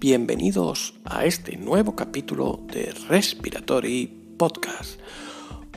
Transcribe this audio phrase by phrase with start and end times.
[0.00, 4.06] bienvenidos a este nuevo capítulo de Respiratory
[4.38, 5.00] Podcast,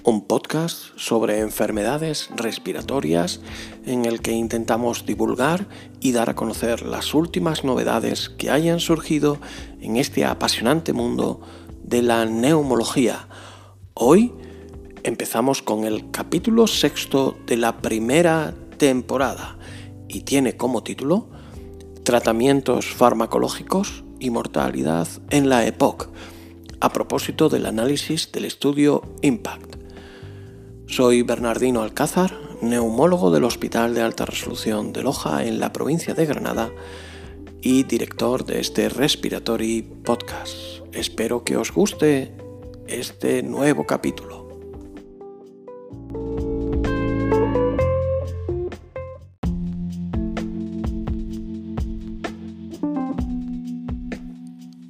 [0.04, 3.42] un podcast sobre enfermedades respiratorias
[3.84, 5.68] en el que intentamos divulgar
[6.00, 9.40] y dar a conocer las últimas novedades que hayan surgido
[9.80, 11.42] en este apasionante mundo
[11.84, 13.28] de la neumología.
[13.96, 14.34] Hoy
[15.02, 19.58] empezamos con el capítulo sexto de la primera temporada
[20.08, 21.28] y tiene como título
[22.04, 26.10] Tratamientos farmacológicos y mortalidad en la EPOC,
[26.80, 29.76] a propósito del análisis del estudio IMPACT.
[30.88, 36.26] Soy Bernardino Alcázar, neumólogo del Hospital de Alta Resolución de Loja en la provincia de
[36.26, 36.72] Granada
[37.62, 40.56] y director de este Respiratory Podcast.
[40.94, 42.34] Espero que os guste
[42.88, 44.41] este nuevo capítulo.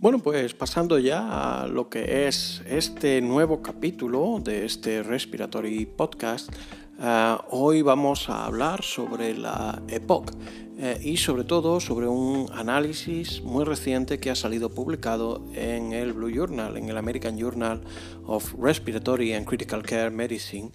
[0.02, 6.52] Bueno, pues pasando ya a lo que es este nuevo capítulo de este Respiratory Podcast,
[7.00, 10.32] eh, hoy vamos a hablar sobre la EPOC
[10.80, 16.14] eh, y sobre todo sobre un análisis muy reciente que ha salido publicado en el
[16.14, 17.82] Blue Journal, en el American Journal
[18.26, 20.72] of Respiratory and Critical Care Medicine,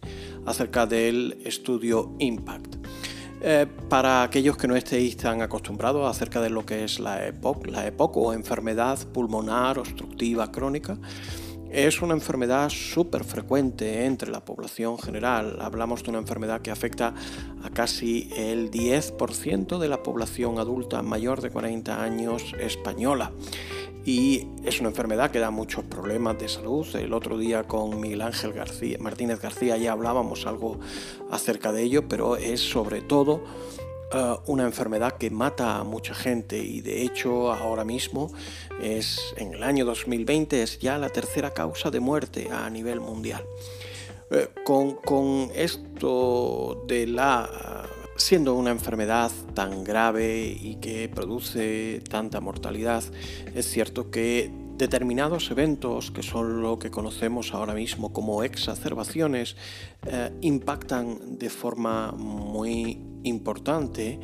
[0.46, 2.85] acerca del estudio IMPACT.
[3.40, 7.66] Eh, para aquellos que no estéis tan acostumbrados acerca de lo que es la EPOC,
[7.66, 10.96] la EPOC o enfermedad pulmonar obstructiva crónica,
[11.70, 15.58] es una enfermedad súper frecuente entre la población general.
[15.60, 17.12] Hablamos de una enfermedad que afecta
[17.62, 23.32] a casi el 10% de la población adulta mayor de 40 años española
[24.06, 26.86] y es una enfermedad que da muchos problemas de salud.
[26.94, 28.54] El otro día con Miguel Ángel
[29.00, 30.78] Martínez García ya hablábamos algo
[31.30, 33.42] acerca de ello, pero es sobre todo
[34.12, 38.30] eh, una enfermedad que mata a mucha gente y de hecho ahora mismo
[38.80, 43.44] es en el año 2020 es ya la tercera causa de muerte a nivel mundial.
[44.30, 47.85] Eh, con, con esto de la
[48.16, 53.04] Siendo una enfermedad tan grave y que produce tanta mortalidad,
[53.54, 59.56] es cierto que determinados eventos, que son lo que conocemos ahora mismo como exacerbaciones,
[60.06, 64.18] eh, impactan de forma muy importante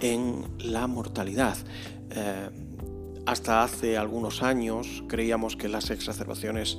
[0.00, 1.56] en la mortalidad.
[2.10, 2.50] Eh,
[3.26, 6.78] hasta hace algunos años creíamos que las exacerbaciones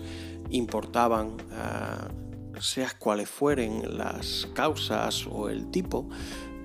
[0.50, 6.10] importaban, eh, seas cuales fueren las causas o el tipo,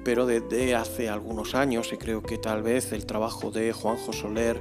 [0.08, 4.58] pero desde hace algunos años, y creo que tal vez el trabajo de Juanjo Soler,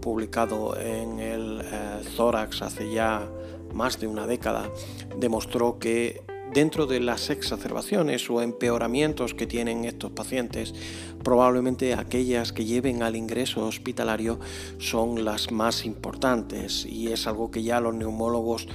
[0.00, 3.30] publicado en el eh, hace ya
[3.72, 4.68] más de una década,
[5.16, 6.22] demostró que
[6.52, 10.74] dentro de las exacerbaciones o empeoramientos que tienen estos pacientes,
[11.22, 14.40] probablemente aquellas que lleven al ingreso hospitalario
[14.78, 16.84] son las más importantes.
[16.84, 18.66] Y es algo que ya los neumólogos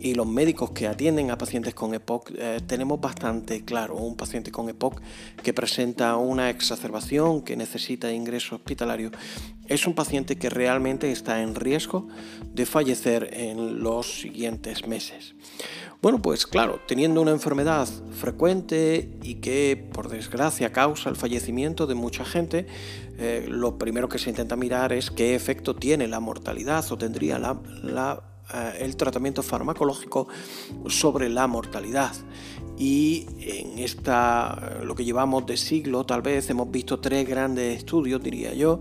[0.00, 3.96] y los médicos que atienden a pacientes con EPOC eh, tenemos bastante claro.
[3.96, 5.00] Un paciente con EPOC
[5.42, 9.10] que presenta una exacerbación, que necesita ingreso hospitalario,
[9.66, 12.08] es un paciente que realmente está en riesgo
[12.52, 15.34] de fallecer en los siguientes meses.
[16.02, 21.94] Bueno, pues claro, teniendo una enfermedad frecuente y que por desgracia causa el fallecimiento de
[21.94, 22.66] mucha gente,
[23.18, 27.38] eh, lo primero que se intenta mirar es qué efecto tiene la mortalidad o tendría
[27.38, 28.29] la, la
[28.78, 30.28] el tratamiento farmacológico
[30.88, 32.12] sobre la mortalidad.
[32.80, 38.22] Y en esta, lo que llevamos de siglo, tal vez hemos visto tres grandes estudios,
[38.22, 38.80] diría yo,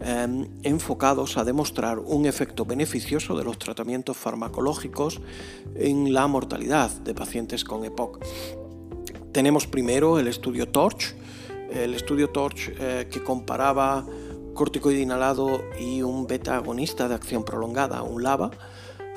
[0.00, 5.20] em, enfocados a demostrar un efecto beneficioso de los tratamientos farmacológicos
[5.74, 8.24] en la mortalidad de pacientes con EPOC.
[9.32, 11.14] Tenemos primero el estudio TORCH,
[11.70, 14.06] el estudio TORCH eh, que comparaba
[14.54, 18.52] corticoide inhalado y un beta agonista de acción prolongada, un LAVA,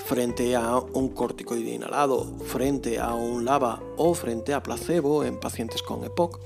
[0.08, 5.84] frente a un corticoide inhalado, frente a un LAVA o frente a placebo en pacientes
[5.84, 6.40] con EPOC,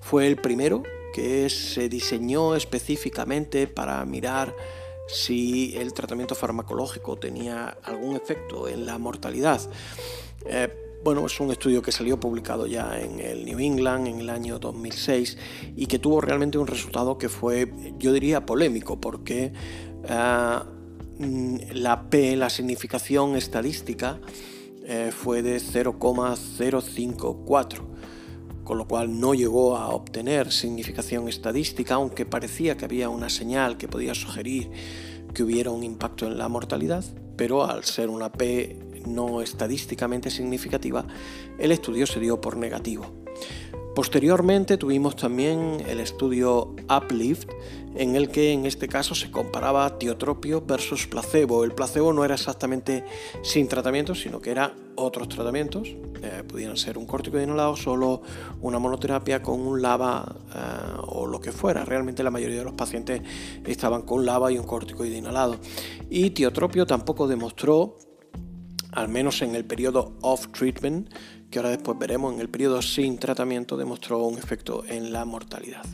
[0.00, 0.82] fue el primero
[1.12, 4.56] que se diseñó específicamente para mirar
[5.08, 9.60] si el tratamiento farmacológico tenía algún efecto en la mortalidad.
[10.46, 14.30] Eh, bueno, es un estudio que salió publicado ya en el New England en el
[14.30, 15.36] año 2006
[15.76, 19.52] y que tuvo realmente un resultado que fue, yo diría, polémico, porque
[20.02, 20.81] Mm,
[21.18, 24.20] la P, la significación estadística,
[24.84, 27.86] eh, fue de 0,054,
[28.64, 33.76] con lo cual no llegó a obtener significación estadística, aunque parecía que había una señal
[33.76, 34.70] que podía sugerir
[35.32, 37.04] que hubiera un impacto en la mortalidad,
[37.36, 38.76] pero al ser una P
[39.06, 41.06] no estadísticamente significativa,
[41.58, 43.21] el estudio se dio por negativo.
[43.94, 47.50] Posteriormente tuvimos también el estudio Uplift,
[47.94, 51.62] en el que en este caso se comparaba tiotropio versus placebo.
[51.62, 53.04] El placebo no era exactamente
[53.42, 55.88] sin tratamiento, sino que era otros tratamientos.
[56.22, 58.22] Eh, pudieran ser un córtico inhalado, solo
[58.62, 60.58] una monoterapia con un lava eh,
[61.08, 61.84] o lo que fuera.
[61.84, 63.20] Realmente la mayoría de los pacientes
[63.66, 65.58] estaban con lava y un corticoide inhalado.
[66.08, 67.98] Y tiotropio tampoco demostró
[68.92, 71.10] al menos en el periodo off treatment,
[71.52, 75.84] que ahora después veremos, en el periodo sin tratamiento demostró un efecto en la mortalidad.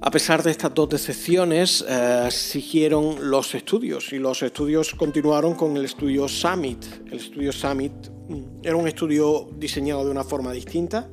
[0.00, 5.76] A pesar de estas dos decepciones, eh, siguieron los estudios y los estudios continuaron con
[5.76, 6.84] el estudio Summit.
[7.06, 7.92] El estudio Summit
[8.28, 11.08] mm, era un estudio diseñado de una forma distinta,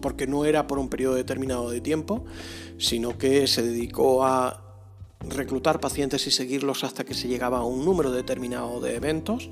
[0.00, 2.24] porque no era por un periodo determinado de tiempo,
[2.78, 4.63] sino que se dedicó a
[5.20, 9.50] reclutar pacientes y seguirlos hasta que se llegaba a un número determinado de eventos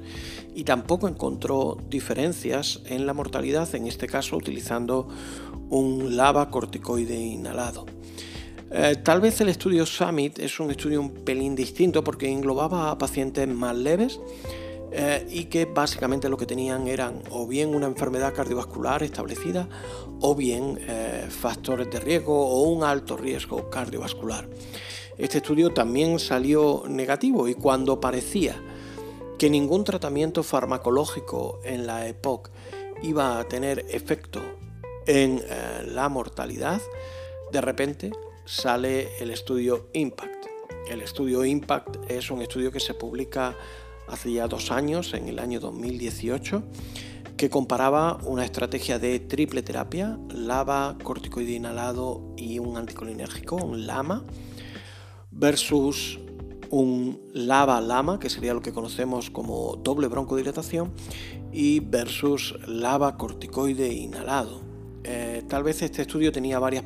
[0.54, 5.08] y tampoco encontró diferencias en la mortalidad, en este caso utilizando
[5.70, 7.86] un lava corticoide inhalado.
[8.70, 12.96] Eh, tal vez el estudio Summit es un estudio un pelín distinto porque englobaba a
[12.96, 14.18] pacientes más leves
[14.90, 19.68] eh, y que básicamente lo que tenían eran o bien una enfermedad cardiovascular establecida
[20.20, 24.48] o bien eh, factores de riesgo o un alto riesgo cardiovascular.
[25.22, 28.60] Este estudio también salió negativo y cuando parecía
[29.38, 32.50] que ningún tratamiento farmacológico en la EPOC
[33.04, 34.40] iba a tener efecto
[35.06, 36.82] en eh, la mortalidad,
[37.52, 38.10] de repente
[38.46, 40.46] sale el estudio IMPACT.
[40.90, 43.56] El estudio IMPACT es un estudio que se publica
[44.08, 46.64] hace ya dos años, en el año 2018,
[47.36, 54.24] que comparaba una estrategia de triple terapia, LAVA, corticoide inhalado y un anticolinérgico, un LAMA,
[55.42, 56.20] versus
[56.70, 60.92] un lava-lama, que sería lo que conocemos como doble broncodilatación,
[61.52, 64.60] y versus lava corticoide inhalado.
[65.02, 66.84] Eh, tal vez este estudio tenía varias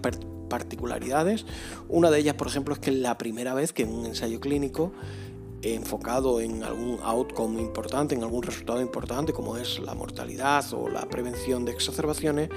[0.48, 1.44] particularidades.
[1.90, 4.40] Una de ellas, por ejemplo, es que es la primera vez que en un ensayo
[4.40, 4.92] clínico
[5.60, 11.06] enfocado en algún outcome importante, en algún resultado importante, como es la mortalidad o la
[11.06, 12.48] prevención de exacerbaciones,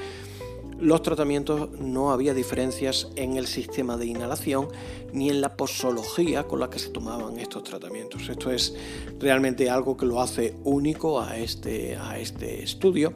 [0.82, 4.70] los tratamientos no había diferencias en el sistema de inhalación
[5.14, 8.30] ni en la posología con la que se tomaban estos tratamientos.
[8.30, 8.76] Esto es
[9.20, 13.14] realmente algo que lo hace único a este, a este estudio.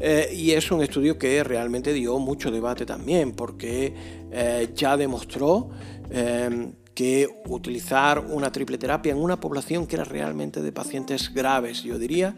[0.00, 3.94] Eh, y es un estudio que realmente dio mucho debate también, porque
[4.30, 5.70] eh, ya demostró
[6.10, 11.82] eh, que utilizar una triple terapia en una población que era realmente de pacientes graves,
[11.82, 12.36] yo diría,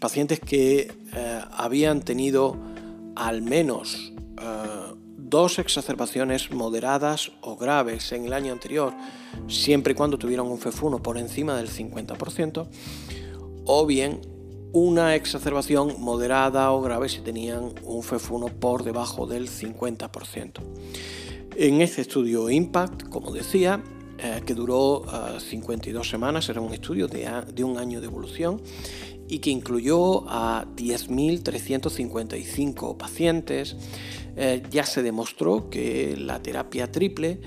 [0.00, 0.92] pacientes que
[1.52, 2.56] habían tenido
[3.16, 8.94] al menos eh, dos exacerbaciones moderadas o graves en el año anterior,
[9.48, 12.68] siempre y cuando tuvieran un FEF1 por encima del 50%,
[13.64, 14.20] o bien
[14.72, 20.60] una exacerbación moderada o grave si tenían un FEF1 por debajo del 50%.
[21.56, 23.82] En este estudio IMPACT, como decía,
[24.18, 25.02] eh, que duró
[25.38, 28.60] 52 eh, semanas, era un estudio de, de un año de evolución
[29.28, 33.74] y que incluyó a 10.355 pacientes,
[34.36, 37.40] eh, ya se demostró que la terapia triple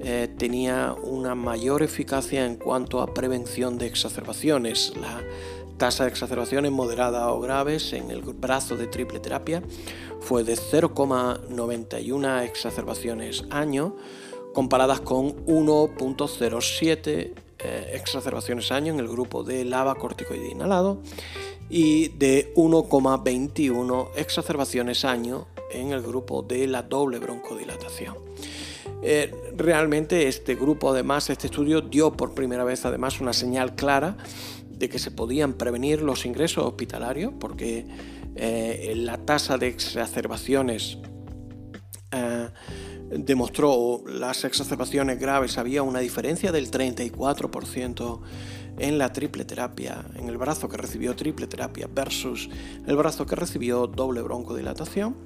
[0.00, 4.92] eh, tenía una mayor eficacia en cuanto a prevención de exacerbaciones.
[5.00, 5.22] La
[5.78, 9.62] tasa de exacerbaciones moderadas o graves en el brazo de triple terapia
[10.20, 13.96] fue de 0,91 exacerbaciones año,
[14.54, 21.02] comparadas con 1.07 eh, exacerbaciones año en el grupo de lava corticoide inhalado
[21.68, 28.14] y de 1,21 exacerbaciones año en el grupo de la doble broncodilatación.
[29.02, 34.16] Eh, realmente este grupo, además, este estudio dio por primera vez además una señal clara
[34.70, 37.84] de que se podían prevenir los ingresos hospitalarios porque
[38.36, 40.98] eh, la tasa de exacerbaciones
[43.10, 48.20] demostró las exacerbaciones graves, había una diferencia del 34%
[48.78, 52.48] en la triple terapia, en el brazo que recibió triple terapia versus
[52.86, 55.16] el brazo que recibió doble broncodilatación.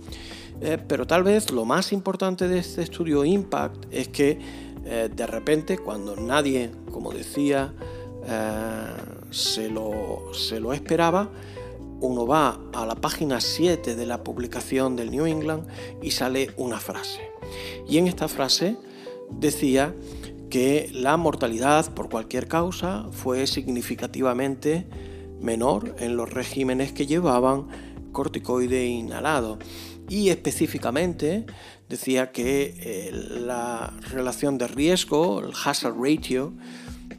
[0.61, 4.39] Eh, pero tal vez lo más importante de este estudio Impact es que
[4.85, 7.73] eh, de repente, cuando nadie, como decía,
[8.27, 8.85] eh,
[9.31, 11.31] se, lo, se lo esperaba,
[12.01, 15.67] uno va a la página 7 de la publicación del New England
[16.03, 17.30] y sale una frase.
[17.89, 18.77] Y en esta frase
[19.31, 19.95] decía
[20.51, 24.87] que la mortalidad por cualquier causa fue significativamente
[25.41, 27.67] menor en los regímenes que llevaban
[28.13, 29.59] corticoide inhalado.
[30.09, 31.47] Y específicamente
[31.89, 36.53] decía que eh, la relación de riesgo, el hazard ratio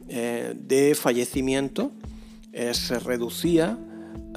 [0.08, 1.92] eh, de fallecimiento,
[2.52, 3.78] eh, se reducía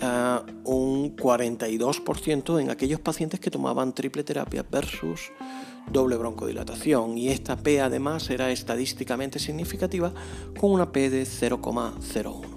[0.02, 5.32] eh, un 42% en aquellos pacientes que tomaban triple terapia versus
[5.92, 10.14] doble broncodilatación y esta P además era estadísticamente significativa
[10.60, 12.56] con una P de 0,01.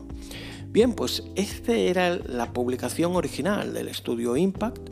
[0.70, 4.90] Bien, pues esta era la publicación original del estudio Impact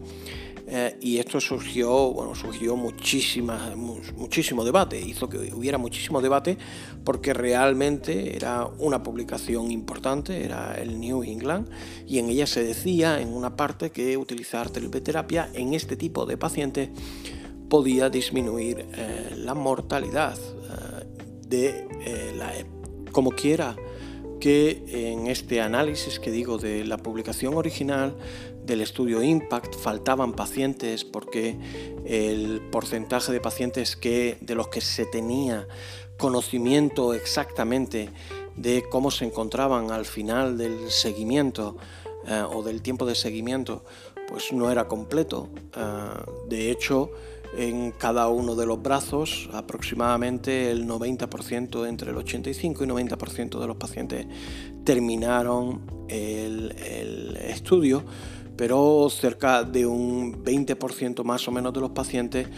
[0.69, 6.59] eh, y esto surgió, bueno, surgió muchísima, muchísimo debate, hizo que hubiera muchísimo debate
[7.05, 11.69] porque realmente era una publicación importante, era el New England,
[12.05, 16.37] y en ella se decía en una parte que utilizar terapia en este tipo de
[16.37, 16.89] pacientes
[17.69, 21.05] podía disminuir eh, la mortalidad eh,
[21.47, 22.53] de la
[23.13, 23.77] como quiera
[24.41, 28.17] que en este análisis que digo de la publicación original
[28.65, 31.57] del estudio Impact faltaban pacientes porque
[32.05, 35.67] el porcentaje de pacientes que, de los que se tenía
[36.19, 38.11] conocimiento exactamente
[38.57, 41.77] de cómo se encontraban al final del seguimiento
[42.27, 43.85] eh, o del tiempo de seguimiento,
[44.29, 45.49] pues no era completo.
[45.77, 45.81] Eh,
[46.49, 47.11] de hecho,
[47.57, 53.67] en cada uno de los brazos, aproximadamente el 90%, entre el 85 y 90% de
[53.67, 54.27] los pacientes
[54.85, 58.05] terminaron el, estudio,
[58.57, 62.49] pero cerca de un 20% más o menos de los pacientes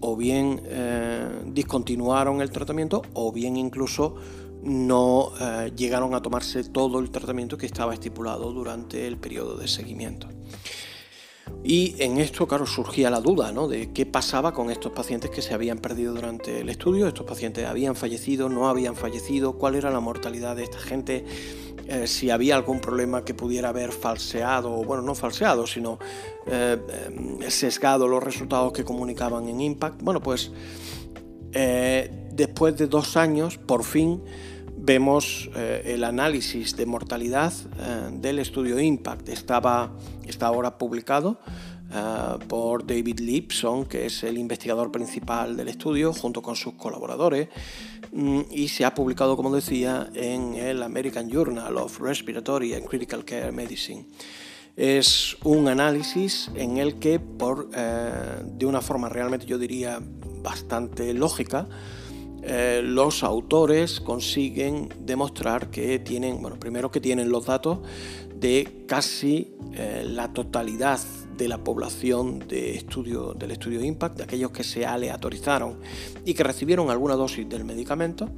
[0.00, 4.16] o bien eh, discontinuaron el tratamiento o bien incluso
[4.62, 9.68] no eh, llegaron a tomarse todo el tratamiento que estaba estipulado durante el periodo de
[9.68, 10.28] seguimiento.
[11.62, 13.68] Y en esto, claro, surgía la duda ¿no?
[13.68, 17.06] de qué pasaba con estos pacientes que se habían perdido durante el estudio.
[17.06, 21.24] Estos pacientes habían fallecido, no habían fallecido, cuál era la mortalidad de esta gente,
[21.86, 25.98] eh, si había algún problema que pudiera haber falseado, bueno, no falseado, sino
[26.46, 30.00] eh, eh, sesgado los resultados que comunicaban en Impact.
[30.02, 30.52] Bueno, pues
[31.52, 34.22] después de dos años, por fin,
[34.80, 35.50] vemos
[35.84, 37.52] el análisis de mortalidad
[38.12, 39.28] del estudio Impact.
[39.28, 39.92] Estaba
[40.30, 41.38] está ahora publicado
[41.92, 47.48] eh, por David Lipson, que es el investigador principal del estudio, junto con sus colaboradores,
[48.12, 53.24] mm, y se ha publicado, como decía, en el American Journal of Respiratory and Critical
[53.24, 54.06] Care Medicine.
[54.76, 60.00] Es un análisis en el que, por, eh, de una forma realmente yo diría
[60.42, 61.66] bastante lógica,
[62.42, 67.78] eh, los autores consiguen demostrar que tienen, bueno, primero que tienen los datos
[68.34, 71.00] de casi eh, la totalidad
[71.36, 75.78] de la población del estudio Impact, de aquellos que se aleatorizaron
[76.24, 78.28] y que recibieron alguna dosis del medicamento,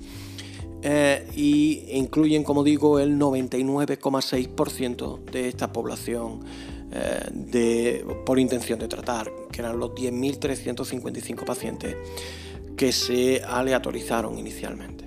[0.82, 6.40] eh, y incluyen, como digo, el 99,6% de esta población
[6.90, 11.94] eh, de, por intención de tratar, que eran los 10.355 pacientes
[12.76, 15.04] que se aleatorizaron inicialmente.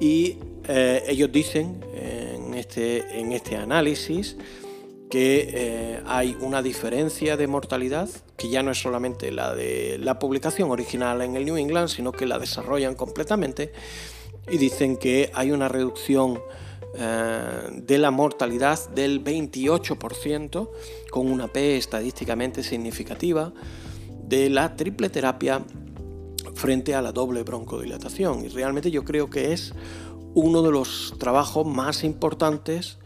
[0.00, 1.84] Y ellos dicen
[2.54, 4.36] este, en este análisis
[5.10, 10.18] que eh, hay una diferencia de mortalidad que ya no es solamente la de la
[10.18, 13.72] publicación original en el New England, sino que la desarrollan completamente
[14.50, 16.40] y dicen que hay una reducción
[16.96, 20.70] eh, de la mortalidad del 28%
[21.10, 23.52] con una P estadísticamente significativa
[24.26, 25.62] de la triple terapia
[26.54, 28.44] frente a la doble broncodilatación.
[28.44, 29.72] Y realmente yo creo que es
[30.34, 32.98] uno de los trabajos más importantes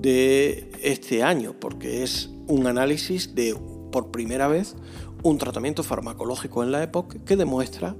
[0.00, 3.56] de este año, porque es un análisis de,
[3.90, 4.76] por primera vez,
[5.22, 7.96] un tratamiento farmacológico en la época que demuestra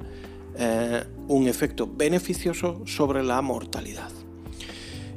[0.56, 4.11] eh, un efecto beneficioso sobre la mortalidad.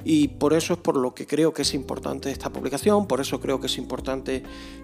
[0.03, 3.39] Y por eso es por lo que creo que es importante esta publicación, por eso
[3.39, 4.43] creo que es importante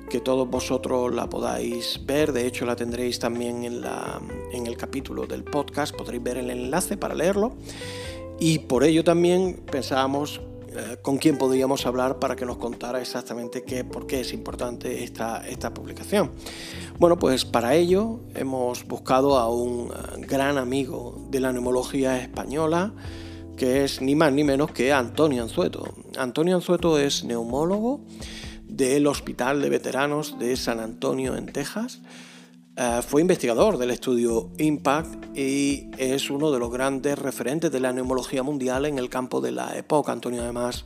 [0.09, 4.21] que todos vosotros la podáis ver, de hecho la tendréis también en, la,
[4.51, 7.53] en el capítulo del podcast, podréis ver el enlace para leerlo.
[8.39, 10.41] Y por ello también pensábamos
[10.77, 15.03] eh, con quién podríamos hablar para que nos contara exactamente qué, por qué es importante
[15.03, 16.29] esta, esta publicación.
[16.99, 22.93] Bueno, pues para ello hemos buscado a un eh, gran amigo de la neumología española,
[23.57, 25.93] que es ni más ni menos que Antonio Anzueto.
[26.17, 27.99] Antonio Anzueto es neumólogo
[28.63, 31.99] del Hospital de Veteranos de San Antonio en Texas
[32.79, 37.91] eh, fue investigador del estudio Impact y es uno de los grandes referentes de la
[37.91, 40.11] neumología mundial en el campo de la época.
[40.11, 40.83] Antonio además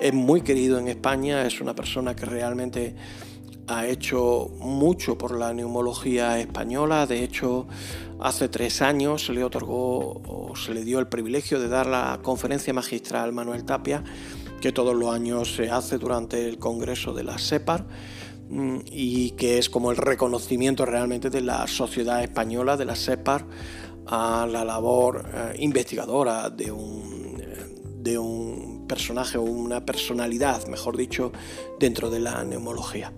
[0.00, 2.96] es muy querido en España, es una persona que realmente
[3.68, 7.06] ha hecho mucho por la neumología española.
[7.06, 7.68] De hecho,
[8.20, 12.20] hace tres años se le otorgó o se le dio el privilegio de dar la
[12.22, 14.02] conferencia magistral Manuel Tapia,
[14.60, 17.86] que todos los años se hace durante el Congreso de la SEPAR
[18.48, 23.44] Mm, y que es como el reconocimiento realmente de la sociedad española, de la SEPAR,
[24.06, 27.42] a la labor eh, investigadora de un,
[27.98, 31.30] de un personaje o una personalidad, mejor dicho,
[31.78, 33.12] dentro de la neumología.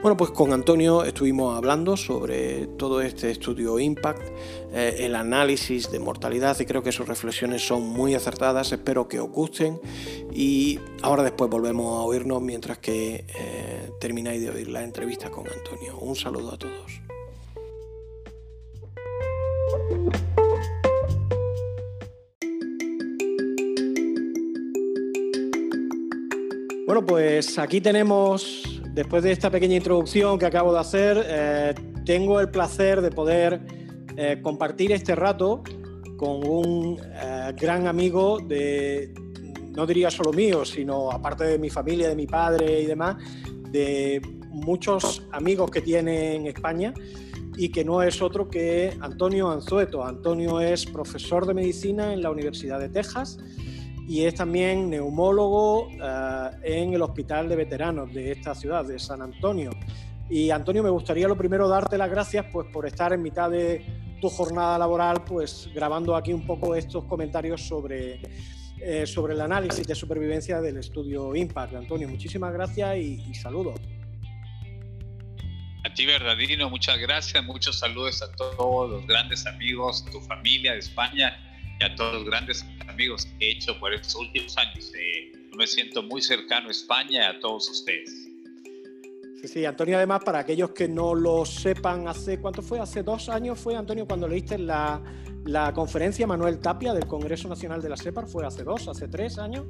[0.00, 4.22] Bueno, pues con Antonio estuvimos hablando sobre todo este estudio Impact,
[4.72, 9.18] eh, el análisis de mortalidad y creo que sus reflexiones son muy acertadas, espero que
[9.18, 9.80] os gusten
[10.32, 15.46] y ahora después volvemos a oírnos mientras que eh, termináis de oír la entrevista con
[15.48, 15.98] Antonio.
[15.98, 17.00] Un saludo a todos.
[26.88, 28.62] Bueno, pues aquí tenemos
[28.94, 33.60] Después de esta pequeña introducción que acabo de hacer, eh, tengo el placer de poder
[34.16, 35.62] eh, compartir este rato
[36.16, 39.14] con un eh, gran amigo de,
[39.76, 43.18] no diría solo mío, sino aparte de mi familia, de mi padre y demás,
[43.70, 46.92] de muchos amigos que tiene en España
[47.56, 50.04] y que no es otro que Antonio Anzueto.
[50.04, 53.38] Antonio es profesor de medicina en la Universidad de Texas
[54.08, 59.20] y es también neumólogo eh, en el Hospital de Veteranos de esta ciudad, de San
[59.20, 59.70] Antonio.
[60.30, 63.84] Y Antonio, me gustaría lo primero darte las gracias pues, por estar en mitad de
[64.18, 68.22] tu jornada laboral, pues grabando aquí un poco estos comentarios sobre,
[68.80, 71.74] eh, sobre el análisis de supervivencia del estudio Impact.
[71.74, 73.78] Antonio, muchísimas gracias y, y saludos.
[75.84, 80.78] A ti, Bernardino, muchas gracias, muchos saludos a todos los grandes amigos, tu familia de
[80.78, 81.47] España
[81.80, 84.92] y a todos los grandes amigos que he hecho por estos últimos años.
[84.94, 88.28] Eh, me siento muy cercano a España y a todos ustedes.
[89.40, 93.28] Sí, sí, Antonio, además, para aquellos que no lo sepan, hace cuánto fue, hace dos
[93.28, 95.00] años fue, Antonio, cuando leíste la,
[95.44, 99.38] la conferencia Manuel Tapia del Congreso Nacional de la SEPAR, fue hace dos, hace tres
[99.38, 99.66] años,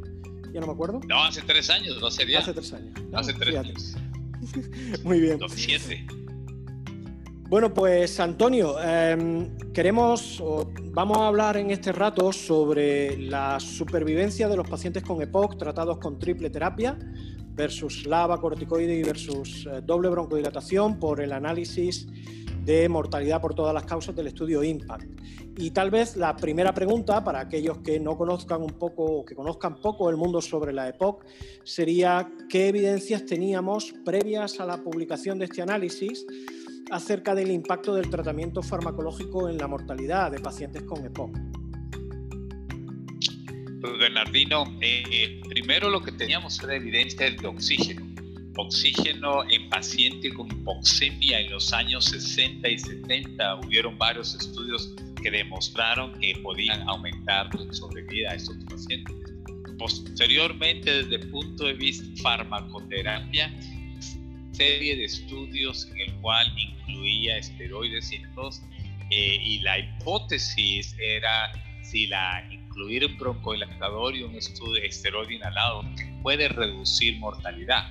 [0.52, 1.00] ya no me acuerdo.
[1.06, 2.40] No, hace tres años, no hace diez.
[2.40, 2.94] Hace tres años.
[3.12, 3.96] hace tres años.
[5.04, 5.38] Muy bien.
[5.38, 6.06] 2007.
[7.48, 14.50] Bueno, pues Antonio, em, queremos o vamos a hablar en este rato sobre la supervivencia
[14.50, 16.98] de los pacientes con EPOC tratados con triple terapia
[17.54, 22.06] versus lava, corticoide y versus eh, doble broncodilatación por el análisis
[22.66, 25.08] de mortalidad por todas las causas del estudio IMPACT.
[25.56, 29.34] Y tal vez la primera pregunta para aquellos que no conozcan un poco o que
[29.34, 31.24] conozcan poco el mundo sobre la EPOC
[31.64, 36.26] sería qué evidencias teníamos previas a la publicación de este análisis
[36.90, 41.36] acerca del impacto del tratamiento farmacológico en la mortalidad de pacientes con EPOC.
[43.80, 48.06] Pues Bernardino, eh, primero lo que teníamos era evidencia de oxígeno.
[48.56, 53.60] Oxígeno en pacientes con hipoxemia en los años 60 y 70.
[53.60, 59.14] Hubieron varios estudios que demostraron que podían aumentar la sobrevida a estos pacientes.
[59.78, 63.54] Posteriormente, desde el punto de vista farmacoterapia,
[64.58, 68.16] serie de estudios en el cual incluía esteroides y
[69.10, 71.52] eh, y la hipótesis era
[71.84, 75.84] si la incluir un broncodilatador y un estudio esteroide inhalado
[76.22, 77.84] puede reducir mortalidad.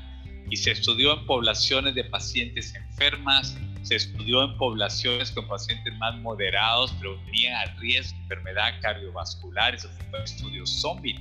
[0.50, 6.18] Y se estudió en poblaciones de pacientes enfermas, se estudió en poblaciones con pacientes más
[6.20, 11.18] moderados, pero tenían a riesgo de enfermedad cardiovascular, eso fue un estudio zombie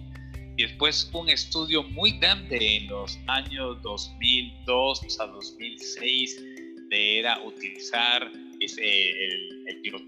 [0.56, 6.42] y después un estudio muy grande en los años 2002 a 2006
[6.88, 10.06] de era utilizar ese, el, el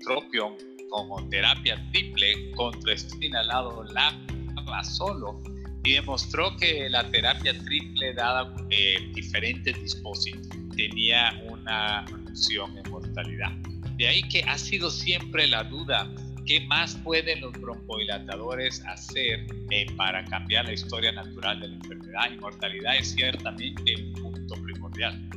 [0.88, 5.42] como terapia triple contra estudio inhalado lava solo
[5.84, 13.50] y demostró que la terapia triple dada eh, diferentes dispositivos tenía una reducción en mortalidad.
[13.96, 16.08] De ahí que ha sido siempre la duda
[16.48, 22.32] ¿Qué más pueden los broncodilatadores hacer eh, para cambiar la historia natural de la enfermedad?
[22.34, 25.28] Y mortalidad es ciertamente un punto primordial.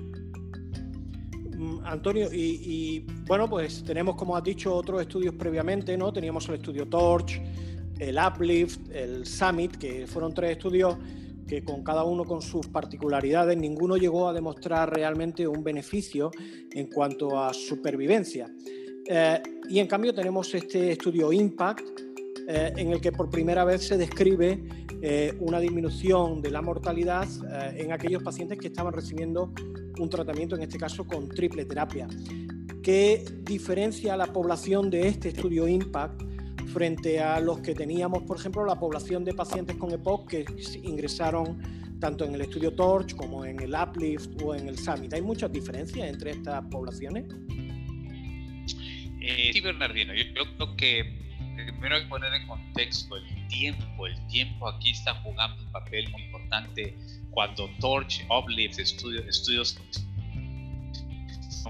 [1.58, 6.14] Mm, Antonio, y, bueno, pues tenemos, como has dicho, otros estudios previamente, ¿no?
[6.14, 7.42] Teníamos el estudio Torch,
[8.00, 10.96] el Uplift, el Summit, que fueron tres estudios
[11.46, 16.32] que con cada uno con sus particularidades, ninguno llegó a demostrar realmente un beneficio
[16.72, 18.50] en cuanto a supervivencia.
[19.14, 21.82] Eh, y en cambio tenemos este estudio Impact,
[22.48, 24.64] eh, en el que por primera vez se describe
[25.02, 27.28] eh, una disminución de la mortalidad
[27.76, 29.52] en aquellos pacientes que estaban recibiendo
[30.00, 32.08] un tratamiento, en este caso con triple terapia.
[32.82, 36.22] ¿Qué diferencia la población de este estudio Impact
[36.68, 40.46] frente a los que teníamos, por ejemplo, la población de pacientes con EPOC que
[40.84, 41.60] ingresaron
[42.00, 45.14] tanto en el estudio Torch como en el Uplift o en el Summit?
[45.14, 47.26] ¿Hay muchas diferencias entre estas poblaciones?
[49.22, 50.24] Eh, sí, Bernardino, yo,
[50.56, 51.22] creo que
[51.56, 54.08] primero hay que poner en contexto el tiempo.
[54.08, 56.98] El tiempo aquí está jugando un papel muy importante.
[57.30, 59.80] Cuando Torch, Uplift, estudios, estudios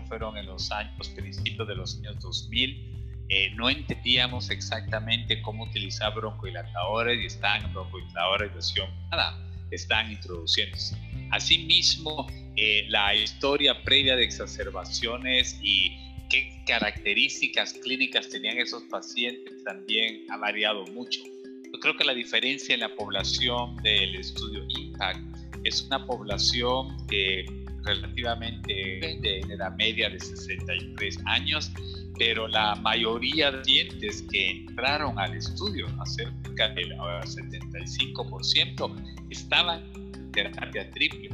[0.08, 6.14] fueron en los años, principios de los años 2000, eh, no entendíamos exactamente cómo utilizar
[6.14, 9.38] broncohilatadores y están broncohilatadores versión nada,
[9.72, 10.98] están introduciéndose.
[11.32, 20.24] Asimismo, eh, la historia previa de exacerbaciones y qué características clínicas tenían esos pacientes también
[20.32, 21.22] ha variado mucho.
[21.74, 25.20] Yo creo que la diferencia en la población del estudio IMPACT
[25.64, 27.46] es una población que
[27.84, 31.72] relativamente de la media de 63 años,
[32.18, 40.01] pero la mayoría de pacientes que entraron al estudio, cerca del 75%, estaban
[40.32, 41.30] terapia triple,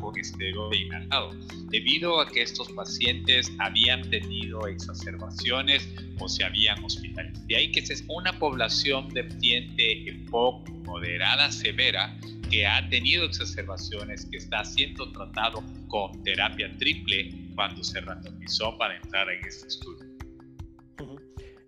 [0.00, 1.32] con esteroide inhalado,
[1.70, 7.46] debido a que estos pacientes habían tenido exacerbaciones o se habían hospitalizado.
[7.46, 12.16] De ahí que es una población de paciente EPOC moderada severa
[12.50, 18.96] que ha tenido exacerbaciones, que está siendo tratado con terapia triple cuando se randomizó para
[18.96, 20.06] entrar en este estudio.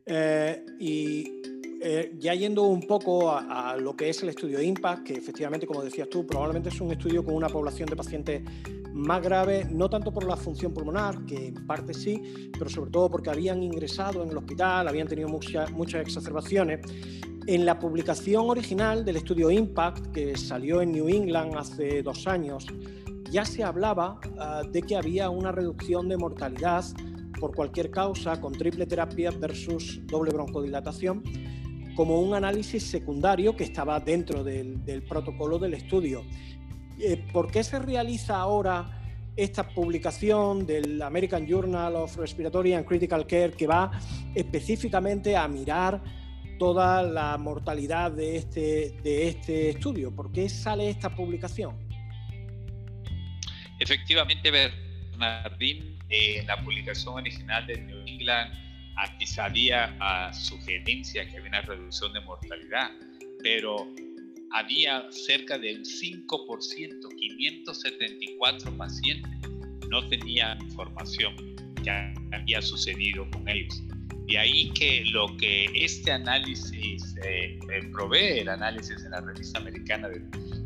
[0.07, 1.43] Eh, y
[1.81, 5.83] eh, ya yendo un poco a, lo que es el estudio IMPACT, que efectivamente, como
[5.83, 8.43] decías tú, probablemente es un estudio con una población de pacientes
[8.93, 13.09] más grave, no tanto por la función pulmonar, que en parte sí, pero sobre todo
[13.09, 16.81] porque habían ingresado en el hospital, habían tenido muchas exacerbaciones.
[17.47, 22.67] En la publicación original del estudio Impact, que salió en New England hace dos años,
[23.31, 26.85] ya se hablaba ah, de que había una reducción de mortalidad
[27.39, 31.23] por cualquier causa con triple terapia versus doble broncodilatación
[31.99, 36.25] como un análisis secundario que estaba dentro del, protocolo del estudio.
[37.01, 39.03] Eh, ¿Por qué se realiza ahora
[39.35, 43.91] esta publicación del American Journal of Respiratory and Critical Care que va
[44.33, 46.01] específicamente a mirar
[46.57, 50.15] toda la mortalidad de este, de este estudio.
[50.15, 51.77] ¿Por qué sale esta publicación?
[53.81, 58.68] Efectivamente, Bernardín, en la publicación original de New England,
[58.99, 62.91] aquí salía a sugerencia que había una reducción de mortalidad,
[63.43, 63.87] pero
[64.53, 69.31] había cerca del 5%, 574 pacientes
[69.89, 71.35] no tenían información
[71.83, 71.91] que
[72.33, 73.83] había sucedido con ellos.
[74.27, 79.59] De ahí que lo que este análisis eh, eh, provee, el análisis en la revista
[79.59, 80.09] americana,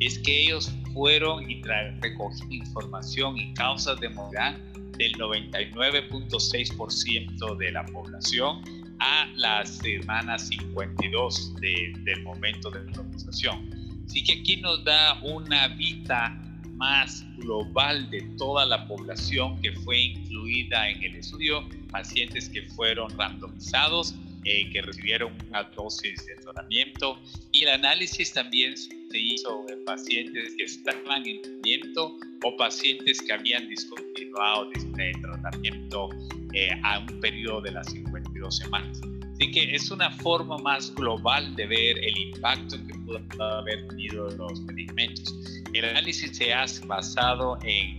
[0.00, 4.71] es que ellos fueron y recogieron información y causas de muerte
[5.02, 8.62] del 99.6% de la población
[9.00, 13.68] a las semanas 52 del momento de la organización.
[14.06, 16.38] Así que aquí nos da una vista
[16.76, 23.10] más global de toda la población que fue incluida en el estudio, pacientes que fueron
[23.18, 27.18] randomizados, eh, que recibieron una dosis de tratamiento
[27.52, 33.32] y el análisis también se hizo en pacientes que estaban en tratamiento o pacientes que
[33.32, 36.08] habían discontinuado el tratamiento
[36.54, 39.00] eh, a un periodo de las 52 semanas.
[39.34, 44.30] Así que es una forma más global de ver el impacto que pudo haber tenido
[44.30, 45.34] los medicamentos.
[45.72, 47.98] El análisis se hace basado en,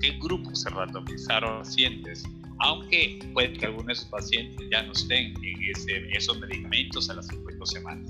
[0.00, 2.24] qué grupos se randomizaron pacientes,
[2.60, 8.08] aunque puede que algunos pacientes ya no estén en esos medicamentos a las 50 semanas.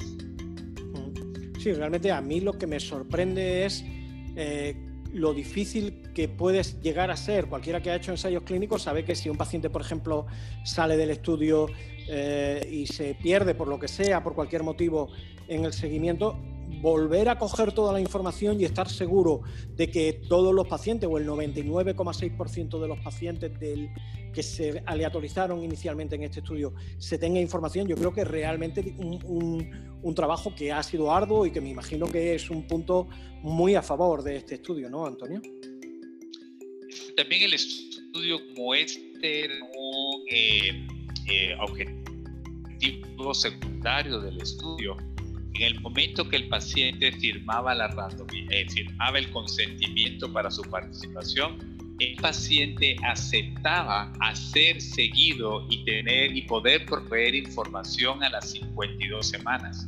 [1.58, 3.82] Sí, realmente a mí lo que me sorprende es
[4.36, 4.76] eh,
[5.14, 7.46] lo difícil que puedes llegar a ser.
[7.46, 10.26] Cualquiera que ha hecho ensayos clínicos sabe que si un paciente, por ejemplo,
[10.64, 11.68] sale del estudio
[12.08, 15.10] eh, y se pierde por lo que sea, por cualquier motivo
[15.48, 16.38] en el seguimiento,
[16.84, 19.40] volver a coger toda la información y estar seguro
[19.74, 23.88] de que todos los pacientes o el 99,6% de los pacientes del,
[24.34, 29.98] que se aleatorizaron inicialmente en este estudio se tenga información, yo creo que realmente un,
[30.02, 33.08] un, trabajo que ha sido arduo y que me imagino que es un punto
[33.40, 35.40] muy a favor de este estudio, ¿no, Antonio?
[37.16, 40.86] También el estudio como este un eh,
[41.30, 44.98] eh, objetivo secundario del estudio
[45.54, 47.86] en el momento que el paciente firmaba, la
[48.50, 56.42] eh, firmaba el consentimiento para su participación, el paciente aceptaba ser seguido y tener y
[56.42, 59.86] poder proveer información a las 52 semanas.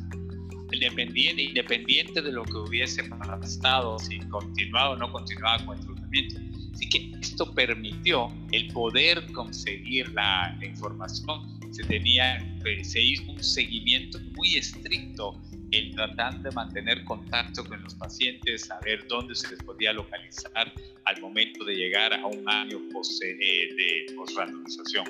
[0.71, 6.39] Independiente, independiente de lo que hubiese pasado, si continuaba o no continuaba con el tratamiento.
[6.73, 11.56] Así que esto permitió el poder conseguir la, información.
[11.77, 12.43] Se, tenía,
[12.81, 19.07] se hizo un seguimiento muy estricto en tratar de mantener contacto con los pacientes, saber
[19.07, 20.73] dónde se les podía localizar
[21.05, 25.05] al momento de llegar a un año post, eh, de posrandomización.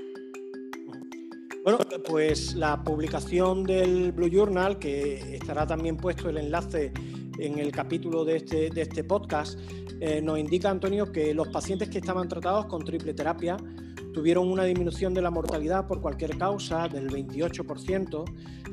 [1.64, 6.92] Bueno, pues la publicación del Blue Journal, que estará también puesto el enlace
[7.40, 9.58] en el capítulo de este, de este podcast,
[10.02, 13.56] eh, nos indica, Antonio, que los pacientes que estaban tratados con triple terapia
[14.18, 18.24] tuvieron una disminución de la mortalidad por cualquier causa del 28%,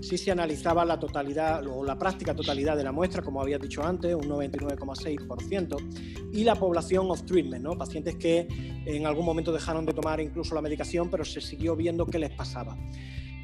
[0.01, 3.85] si se analizaba la totalidad o la práctica totalidad de la muestra, como había dicho
[3.85, 7.77] antes, un 99,6%, y la población of treatment, ¿no?
[7.77, 8.49] pacientes que
[8.87, 12.31] en algún momento dejaron de tomar incluso la medicación, pero se siguió viendo qué les
[12.31, 12.75] pasaba.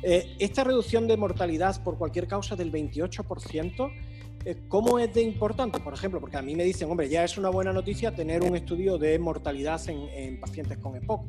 [0.02, 3.92] Eh, esta reducción de mortalidad por cualquier causa del 28%,
[4.46, 5.80] eh, ¿cómo es de importante?
[5.80, 8.56] Por ejemplo, porque a mí me dicen, hombre, ya es una buena noticia tener un
[8.56, 11.26] estudio de mortalidad en, en pacientes con EPOC,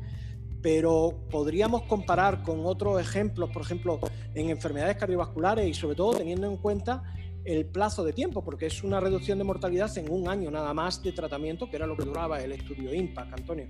[0.62, 4.00] pero podríamos comparar con otros ejemplos, por ejemplo,
[4.36, 7.04] en enfermedades cardiovasculares y sobre todo teniendo en cuenta
[7.44, 11.02] el plazo de tiempo, porque es una reducción de mortalidad en un año nada más
[11.02, 13.68] de tratamiento, que era lo que duraba el estudio IMPACT, Antonio.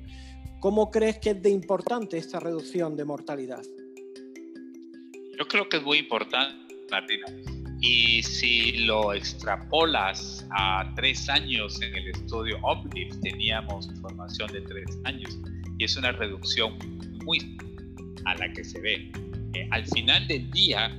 [0.59, 3.63] ¿Cómo crees que es de importante esta reducción de mortalidad?
[5.39, 7.25] Yo creo que es muy importante, Martina.
[7.79, 14.99] Y si lo extrapolas a tres años en el estudio Uplift, teníamos información de tres
[15.05, 15.35] años
[15.81, 16.77] y es una reducción
[17.25, 17.57] muy
[18.25, 19.11] a la que se ve.
[19.55, 20.95] Eh, al final del día,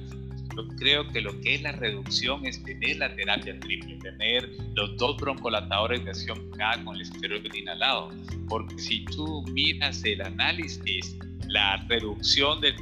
[0.56, 4.96] yo creo que lo que es la reducción es tener la terapia triple, tener los
[4.96, 8.10] dos broncodilatadores de acción K con el esteroide inhalado.
[8.48, 11.16] Porque si tú miras el análisis,
[11.46, 12.74] la reducción de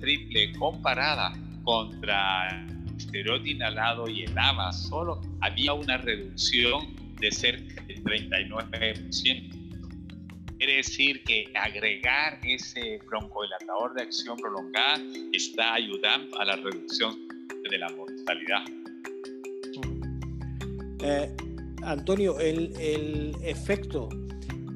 [0.00, 2.64] triple comparada contra
[2.96, 9.61] esteroide inhalado y el AMA, solo había una reducción de cerca del 39%.
[10.62, 17.26] Quiere decir que agregar ese broncodilatador de acción prolongada está ayudando a la reducción
[17.68, 18.62] de la mortalidad.
[21.02, 21.36] Eh,
[21.82, 24.08] Antonio, el, efecto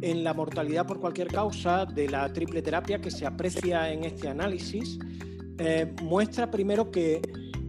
[0.02, 4.26] en la mortalidad por cualquier causa de la triple terapia que se aprecia en este
[4.26, 4.98] análisis
[5.58, 7.22] eh, muestra primero que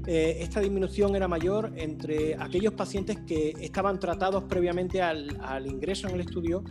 [0.07, 6.15] eh, esta disminución era mayor entre aquellos pacientes que estaban tratados previamente al ingreso en
[6.15, 6.63] el estudio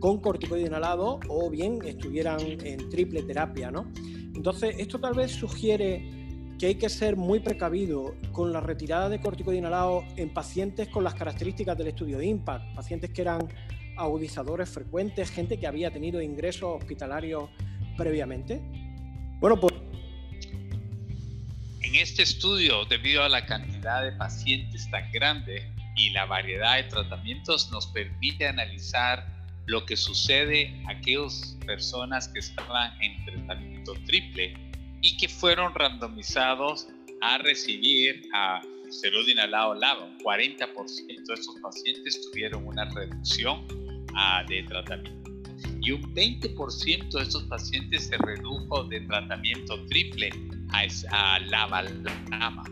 [0.00, 3.90] con corticoide inhalado o bien estuvieran en triple terapia, ¿no?
[4.34, 6.18] Entonces, esto tal vez sugiere
[6.58, 11.04] que hay que ser muy precavido con la retirada de corticoide inhalado en pacientes con
[11.04, 13.48] las características del estudio IMPACT, pacientes que eran
[13.96, 17.50] agudizadores frecuentes, gente que había tenido ingresos hospitalarios
[17.96, 18.60] previamente.
[19.40, 19.74] Bueno, pues...
[21.80, 26.84] En este estudio, debido a la cantidad de pacientes tan grande y la variedad de
[26.84, 29.37] tratamientos, nos permite analizar
[29.68, 34.54] lo que sucede a aquellas personas que estaban en tratamiento triple
[35.02, 36.88] y que fueron randomizados
[37.20, 40.04] a recibir a esteroide inhalado LAVA.
[40.06, 43.66] Un 40% de estos pacientes tuvieron una reducción
[44.14, 45.18] ah, de tratamiento
[45.82, 50.30] y un 20% de estos pacientes se redujo de tratamiento triple
[50.70, 52.64] a, a.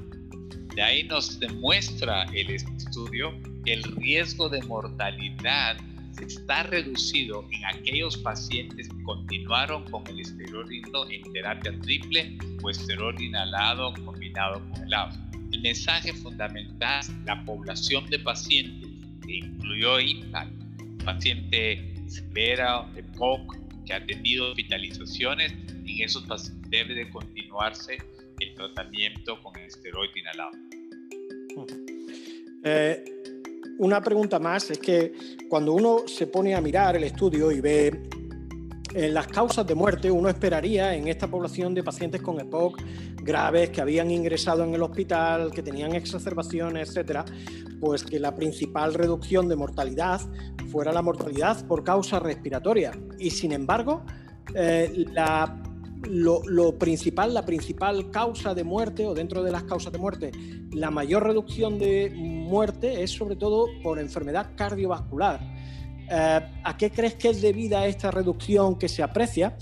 [0.74, 3.34] De ahí nos demuestra el estudio
[3.66, 5.76] el riesgo de mortalidad
[6.24, 13.24] está reducido en aquellos pacientes que continuaron con el esteroide en terapia triple o esteroide
[13.24, 15.16] inhalado combinado con el agua.
[15.52, 18.90] El mensaje fundamental, la población de pacientes
[19.24, 26.94] que incluyó IMPACT, paciente severa, de POC, que ha tenido hospitalizaciones, en esos pacientes debe
[26.94, 27.98] de continuarse
[28.40, 30.50] el tratamiento con el esteroide inhalado.
[32.64, 33.04] Eh,
[33.78, 35.12] una pregunta más es que
[35.48, 38.08] cuando uno se pone a mirar el estudio y ve
[38.94, 42.80] eh, las causas de muerte, uno esperaría en esta población de pacientes con EPOC
[43.22, 47.24] graves que habían ingresado en el hospital, que tenían exacerbaciones, etcétera,
[47.80, 50.20] pues que la principal reducción de mortalidad
[50.70, 52.92] fuera la mortalidad por causa respiratoria.
[53.18, 54.04] Y sin embargo,
[54.54, 55.62] eh, la
[56.02, 60.32] lo, principal, la principal causa de muerte o dentro de las causas de muerte,
[60.72, 65.40] la mayor reducción de muerte es sobre todo por enfermedad cardiovascular.
[66.10, 69.56] Eh, ¿A qué crees que es debida esta reducción que se aprecia?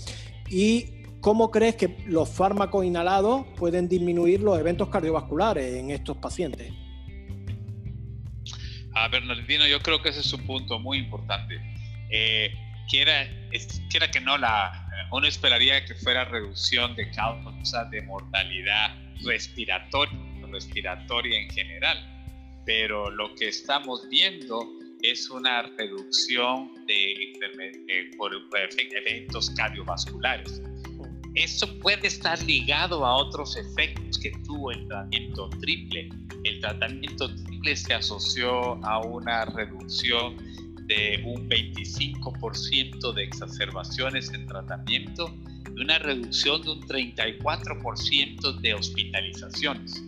[0.49, 6.71] ¿Y cómo crees que los fármacos inhalados pueden disminuir los eventos cardiovasculares en estos pacientes?
[8.93, 11.59] A Bernardino, yo creo que ese es un punto muy importante.
[12.11, 12.53] Eh,
[12.87, 13.27] quiera,
[13.89, 20.19] quiera que no, la, uno esperaría que fuera reducción de causa de mortalidad respiratoria,
[20.51, 21.97] respiratoria en general,
[22.65, 24.67] pero lo que estamos viendo
[25.01, 27.33] es una reducción de,
[28.17, 30.61] por eventos cardiovasculares.
[31.35, 36.09] Eso puede estar ligado a otros efectos que tuvo el tratamiento triple.
[36.45, 40.37] El tratamiento triple se asoció a una reducción
[40.87, 45.33] de un 25% de exacerbaciones en tratamiento
[45.75, 50.03] y una reducción de un 34% de hospitalizaciones.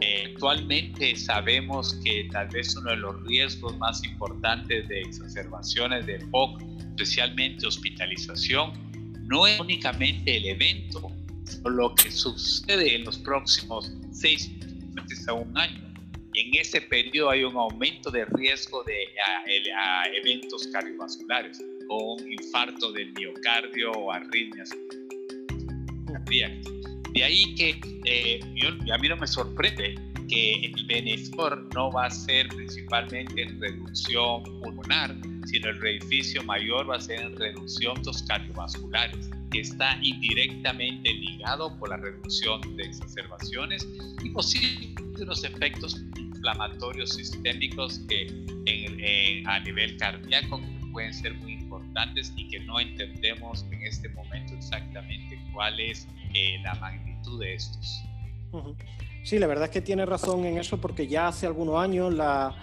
[0.00, 6.18] Eh, actualmente sabemos que tal vez uno de los riesgos más importantes de exacerbaciones de
[6.30, 8.72] POC, especialmente hospitalización,
[9.26, 11.12] no es únicamente el evento,
[11.44, 14.50] sino lo que sucede en los próximos seis
[14.94, 15.89] meses a un año.
[16.34, 19.08] En ese periodo hay un aumento de riesgo de
[20.22, 24.70] eventos cardiovasculares, o un infarto del miocardio o arritmias.
[27.12, 28.40] De ahí que eh,
[28.92, 29.96] a mí no me sorprende
[30.28, 35.16] que el beneficio no va a ser principalmente en reducción pulmonar,
[35.46, 41.12] sino el beneficio mayor va a ser en reducción de los cardiovasculares, que está indirectamente
[41.12, 43.88] ligado por la reducción de exacerbaciones
[44.22, 46.00] y posiblemente los efectos
[46.40, 48.26] inflamatorios sistémicos que
[49.46, 50.60] a nivel cardíaco
[50.92, 56.58] pueden ser muy importantes y que no entendemos en este momento exactamente cuál es eh,
[56.62, 58.02] la magnitud de estos.
[59.22, 62.56] Sí, la verdad es que tiene razón en eso porque ya hace algunos años la,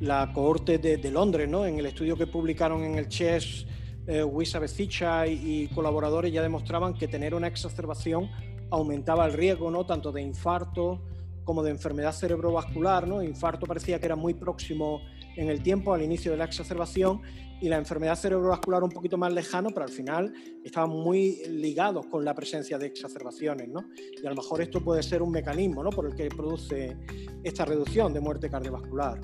[0.00, 1.64] la cohorte de, Londres, ¿no?
[1.64, 3.66] en el estudio que publicaron en el CHES,
[4.06, 4.60] eh, Wisa
[5.26, 8.30] y, colaboradores ya demostraban que tener una exacerbación
[8.70, 9.86] aumentaba el riesgo ¿no?
[9.86, 11.00] tanto de infarto
[11.44, 13.06] como de enfermedad cerebrovascular.
[13.06, 13.22] ¿no?
[13.22, 15.02] Infarto parecía que era muy próximo
[15.36, 17.22] en el tiempo al inicio de la exacerbación
[17.62, 22.24] y la enfermedad cerebrovascular un poquito más lejano, pero al final estaban muy ligados con
[22.24, 23.84] la presencia de exacerbaciones, ¿no?
[24.20, 25.90] Y a lo mejor esto puede ser un mecanismo, ¿no?
[25.90, 26.96] Por el que produce
[27.44, 29.20] esta reducción de muerte cardiovascular.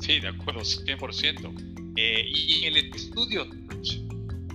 [0.00, 1.94] Sí, de acuerdo, 100%.
[1.96, 4.02] Eh, y en el estudio Torch,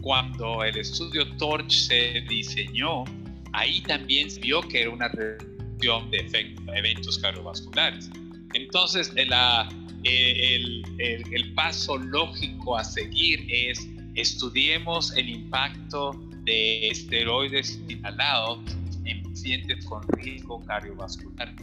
[0.01, 3.05] cuando el estudio Torch se diseñó,
[3.55, 8.09] ahí también se vio que era una reducción de eventos cardiovasculares.
[8.53, 9.69] Entonces, la,
[10.03, 16.11] eh, el, paso lógico a seguir es estudiemos el impacto
[16.43, 18.59] de esteroides inhalados
[19.05, 21.55] en pacientes con riesgo cardiovascular.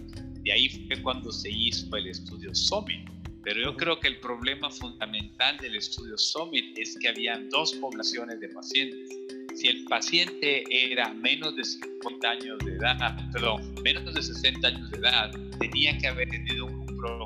[0.42, 3.08] De ahí fue cuando se hizo el estudio SOMIT.
[3.44, 8.38] Pero yo creo que el problema fundamental del estudio SOMIT es que habían dos poblaciones
[8.38, 9.08] de pacientes.
[9.54, 14.90] Si el paciente era menos de 50 años de edad, perdón, menos de 60 años
[14.90, 16.82] de edad, tenía que haber tenido un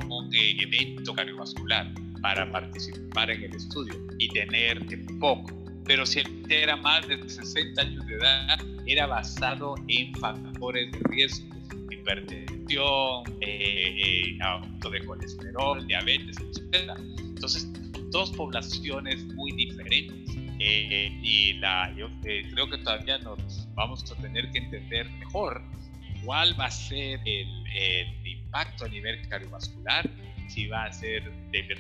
[0.09, 4.85] un evento cardiovascular para participar en el estudio y tener
[5.21, 5.53] poco.
[5.85, 10.99] Pero si él era más de 60 años de edad, era basado en factores de
[11.11, 11.55] riesgo,
[11.91, 16.91] hipertensión, eh, eh, aumento de colesterol, diabetes, etc.
[17.19, 17.69] Entonces,
[18.11, 20.37] dos poblaciones muy diferentes.
[20.59, 25.63] Eh, y la, yo creo que todavía nos vamos a tener que entender mejor
[26.25, 30.09] cuál va a ser el, el impacto a nivel cardiovascular,
[30.49, 31.31] si va a ser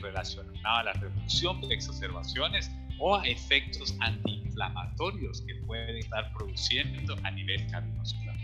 [0.01, 7.31] relacionado a la reducción de exacerbaciones o a efectos antiinflamatorios que pueden estar produciendo a
[7.31, 8.37] nivel cardiovascular.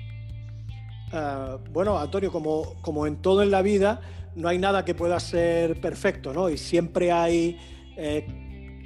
[1.13, 4.01] Ah, bueno, Antonio, como, como en todo en la vida,
[4.35, 6.49] no hay nada que pueda ser perfecto, ¿no?
[6.49, 7.59] Y siempre hay
[7.97, 8.27] eh,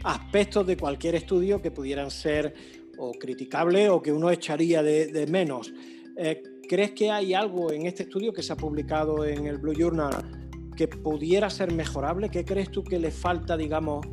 [0.05, 2.55] aspectos de cualquier estudio que pudieran ser
[2.99, 5.73] o criticables o que uno echaría de, menos.
[6.17, 9.75] Eh, ¿Crees que hay algo en este estudio que se ha publicado en el Blue
[9.75, 12.29] Journal que pudiera ser mejorable?
[12.29, 14.07] ¿Qué crees tú que le falta, digamos,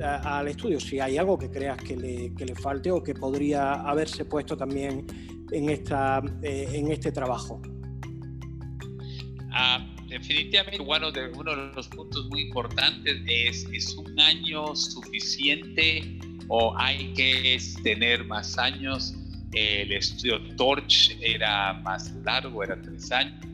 [0.00, 0.80] al estudio?
[0.80, 4.56] Si hay algo que creas que le, que le falte o que podría haberse puesto
[4.56, 5.06] también
[5.50, 7.60] en, esta, eh, en este trabajo.
[9.50, 16.18] Ah, definitivamente, bueno, de uno de los puntos muy importantes es, ¿es un año suficiente
[16.48, 19.14] o hay que tener más años?
[19.52, 23.44] El estudio Torch era más largo, era tres años.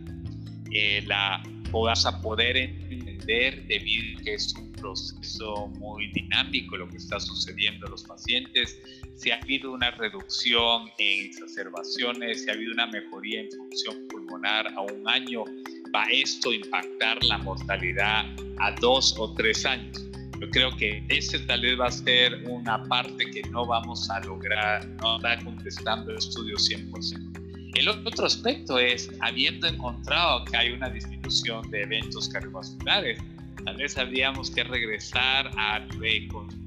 [0.71, 6.88] Eh, la vas a poder entender debido a que es un proceso muy dinámico lo
[6.88, 8.79] que está sucediendo en los pacientes.
[9.17, 14.69] Si ha habido una reducción en exacerbaciones, si ha habido una mejoría en función pulmonar
[14.69, 15.45] a un año,
[15.94, 18.26] va esto a impactar la mortalidad
[18.59, 20.05] a dos o tres años.
[20.40, 24.20] Yo creo que ese tal vez va a ser una parte que no vamos a
[24.20, 27.74] lograr, no está contestando el estudio 100%.
[27.74, 33.18] El otro aspecto es, habiendo encontrado que hay una disminución de eventos cardiovasculares,
[33.64, 36.64] tal vez habríamos que regresar a reconstruir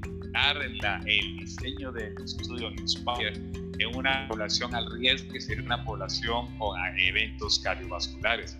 [1.06, 3.32] el diseño del estudio Inspire
[3.78, 8.56] en una población al riesgo que sería una población con eventos cardiovasculares.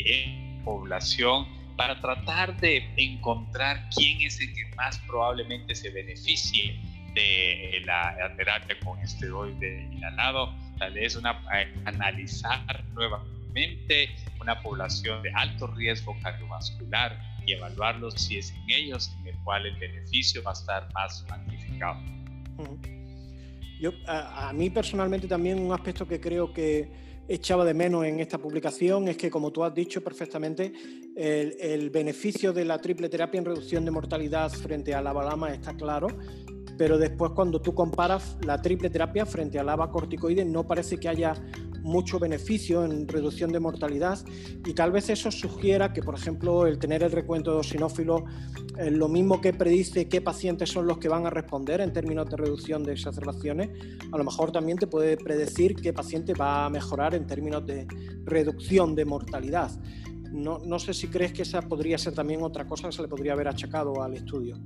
[0.00, 6.80] Es población para tratar de encontrar quién es el que más probablemente se beneficie
[7.14, 15.30] de la terapia con esteroide inhalado, tal vez una, eh, analizar nuevamente una población de
[15.32, 17.16] alto riesgo cardiovascular
[17.46, 21.24] y evaluarlos si es en ellos en el cual el beneficio va a estar más
[21.28, 22.00] magnificado.
[23.80, 26.88] Yo, a mí personalmente también un aspecto que creo que
[27.28, 30.72] echaba de menos en esta publicación es que, como tú has dicho perfectamente,
[31.16, 35.74] el, beneficio de la triple terapia en reducción de mortalidad frente a la balama está
[35.74, 36.08] claro,
[36.76, 41.08] pero después cuando tú comparas la triple terapia frente a la corticoide no parece que
[41.08, 41.34] haya
[41.84, 44.18] mucho beneficio en reducción de mortalidad
[44.64, 47.64] y tal vez eso sugiera que, por ejemplo, el tener el recuento de
[48.78, 52.28] eh, lo mismo que predice qué pacientes son los que van a responder en términos
[52.28, 53.70] de reducción de exacerbaciones,
[54.10, 57.86] a lo mejor también te puede predecir qué paciente va a mejorar en términos de
[58.24, 59.70] reducción de mortalidad.
[60.32, 63.08] No, no sé si crees que esa podría ser también otra cosa que se le
[63.08, 64.58] podría haber achacado al estudio.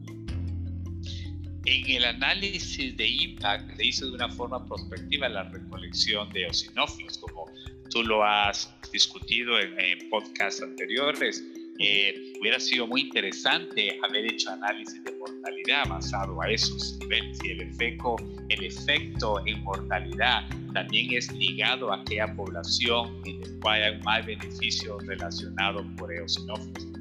[1.71, 7.19] En el análisis de impact se hizo de una forma prospectiva la recolección de osinófilos,
[7.19, 7.45] como
[7.91, 11.45] tú lo has discutido en, en podcasts anteriores.
[11.79, 17.51] Eh, hubiera sido muy interesante haber hecho análisis de mortalidad basado a esos niveles y
[17.51, 18.17] el efecto,
[18.49, 24.25] el efecto en mortalidad también es ligado a aquella población en la cual hay más
[24.25, 26.98] beneficios relacionados por eosinófilos.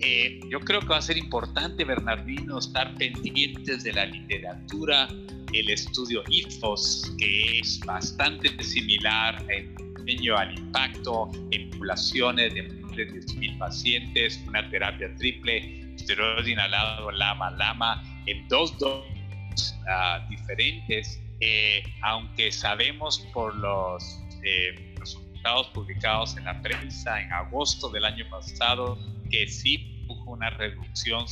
[0.00, 5.08] Eh, yo creo que va a ser importante, Bernardino, estar pendientes de la literatura,
[5.52, 9.74] el estudio IFOS, que es bastante similar en
[10.36, 17.50] al impacto en poblaciones de más de 10.000 pacientes, una terapia triple, esteroide inhalado, lama,
[17.50, 26.46] lama, en dos dosis ah, diferentes, eh, aunque sabemos por los eh, resultados publicados en
[26.46, 28.98] la prensa en agosto del año pasado
[29.30, 31.24] que sí hubo una reducción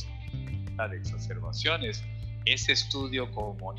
[0.89, 2.03] de exacerbaciones.
[2.45, 3.75] Ese estudio como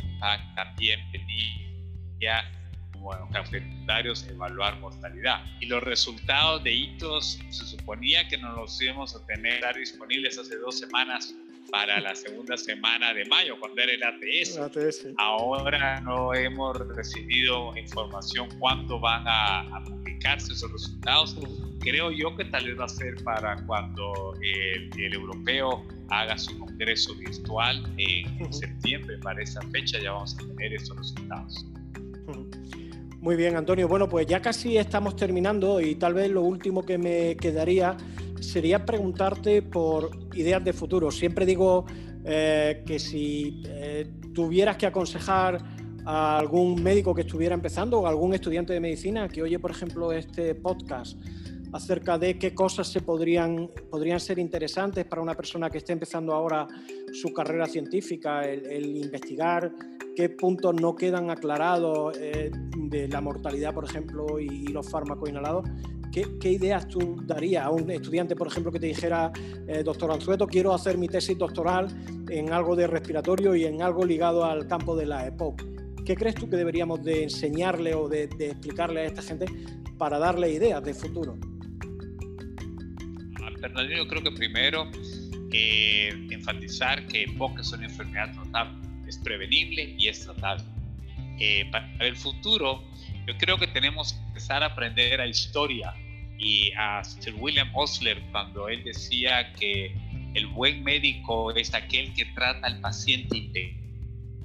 [0.54, 2.52] también venía
[2.92, 3.12] como
[3.46, 5.44] secundarios evaluar mortalidad.
[5.60, 10.56] Y los resultados de hitos se suponía que nos los íbamos a tener disponibles hace
[10.56, 11.34] dos semanas
[11.70, 14.58] para la segunda semana de mayo, cuando era el ATS.
[15.16, 21.36] Ahora no hemos recibido información cuándo van a, a publicarse esos resultados
[21.80, 27.14] creo yo que tal vez va a ser para cuando el, europeo haga su congreso
[27.14, 29.18] virtual en septiembre.
[29.18, 31.66] Para esa fecha ya vamos a tener estos resultados.
[33.20, 33.88] Muy bien, Antonio.
[33.88, 37.96] Bueno, pues ya casi estamos terminando y tal vez lo último que me quedaría
[38.40, 41.10] sería preguntarte por ideas de futuro.
[41.10, 41.84] Siempre digo
[42.24, 45.62] eh, que si eh, tuvieras que aconsejar
[46.04, 49.70] a algún médico que estuviera empezando o a algún estudiante de medicina que oye, por
[49.70, 51.18] ejemplo, este podcast,
[51.72, 56.32] acerca de qué cosas se podrían, podrían ser interesantes para una persona que esté empezando
[56.32, 56.66] ahora
[57.12, 59.72] su carrera científica, el, investigar
[60.16, 65.68] qué puntos no quedan aclarados eh, de la mortalidad, por ejemplo, y, los fármacos inhalados.
[66.12, 69.30] ¿Qué, ¿Qué, ideas tú darías a un estudiante, por ejemplo, que te dijera,
[69.66, 71.88] eh, doctor Anzueto, quiero hacer mi tesis doctoral
[72.28, 75.62] en algo de respiratorio y en algo ligado al campo de la EPOC?
[76.04, 79.46] ¿Qué crees tú que deberíamos de enseñarle o de, de explicarle a esta gente
[79.98, 81.38] para darle ideas de futuro?
[83.60, 84.90] Bernardino, creo que primero
[85.52, 90.64] eh, enfatizar que EPOC es una enfermedad tratable, es prevenible y es tratable.
[91.40, 92.82] Eh, para el futuro,
[93.28, 95.94] yo creo que tenemos que empezar a aprender a historia.
[96.38, 99.92] Y a Sir William Osler cuando él decía que
[100.34, 103.74] el buen médico es aquel que trata al paciente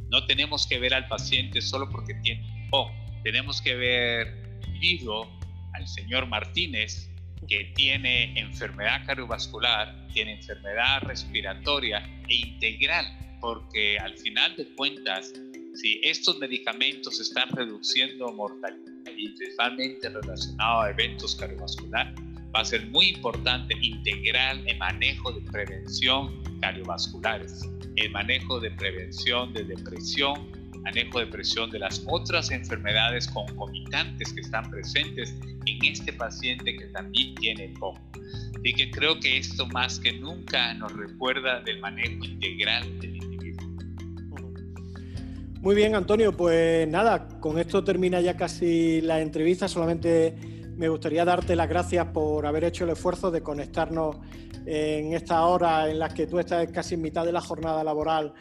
[0.09, 2.91] No tenemos que ver al paciente solo porque tiene EPOC,
[3.23, 5.31] tenemos que ver vivo
[5.73, 7.11] al señor Martínez
[7.47, 13.05] que tiene enfermedad cardiovascular, tiene enfermedad respiratoria e integral,
[13.39, 15.31] porque al final de cuentas,
[15.73, 22.13] si estos medicamentos están reduciendo mortalidad y principalmente relacionado a eventos cardiovasculares,
[22.55, 29.53] va a ser muy importante integrar el manejo de prevención cardiovasculares, el manejo de prevención
[29.53, 30.51] de depresión,
[30.83, 36.85] manejo de presión de las otras enfermedades concomitantes que están presentes en este paciente que
[36.87, 37.97] también tiene POC.
[38.63, 43.32] Y que creo que esto más que nunca nos recuerda del manejo integral del.
[45.63, 49.69] Muy bien, Antonio, pues nada, con esto termina ya casi la entrevista.
[49.69, 50.35] Solamente
[50.75, 54.17] me gustaría darte las gracias por haber hecho el esfuerzo de conectarnos
[54.65, 58.33] en esta hora en la que tú estás casi en mitad de la jornada laboral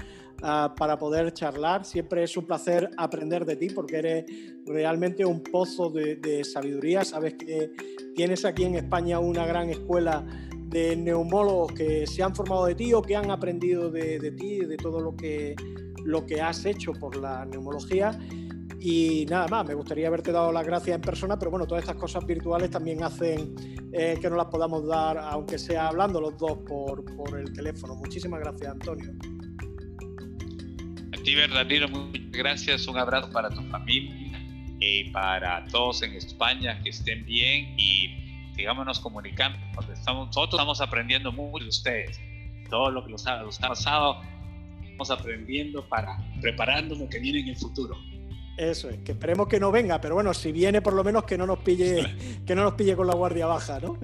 [0.45, 1.85] Ah, para poder charlar.
[1.85, 4.25] Siempre es un placer aprender de ti porque eres
[4.67, 7.05] realmente un pozo de, sabiduría.
[7.05, 7.71] Sabes que
[8.17, 10.27] tienes aquí en España una gran escuela
[10.73, 14.61] de neumólogos que se han formado de ti o que han aprendido de, de ti,
[14.61, 15.55] de todo lo que,
[16.05, 18.19] lo que has hecho por la neumología.
[18.81, 21.97] Y nada más, me gustaría haberte dado las gracias en persona, pero bueno, todas estas
[21.97, 23.55] cosas virtuales también hacen
[23.93, 27.95] eh, que nos las podamos dar, aunque sea hablando los dos por, por el teléfono.
[27.95, 29.13] Muchísimas gracias, Antonio
[31.23, 32.87] ti, Bernardino, muchas gracias.
[32.87, 34.41] Un abrazo para tu familia
[34.81, 38.22] y para todos en España que estén bien y
[38.63, 39.59] sigámonos comunicando.
[39.93, 42.21] Estamos, nosotros estamos aprendiendo mucho de ustedes.
[42.71, 44.23] Todo lo que nos ha, pasado,
[44.81, 47.97] estamos aprendiendo para prepararnos lo que viene en el futuro.
[48.57, 51.37] Eso es, que esperemos que no venga, pero bueno, si viene por lo menos que
[51.37, 52.07] no nos pille,
[52.47, 53.99] que no nos pille con la guardia baja, ¿no?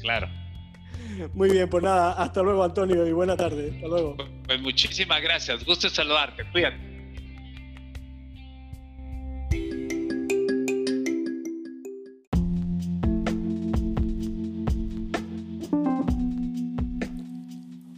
[0.00, 0.28] claro.
[1.32, 3.70] Muy bien, pues nada, hasta luego Antonio y buena tarde.
[3.76, 4.16] Hasta luego.
[4.44, 6.95] Pues muchísimas gracias, gusto saludarte, cuídate.